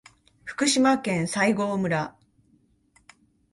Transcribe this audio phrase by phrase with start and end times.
[0.45, 2.15] 福島県西郷村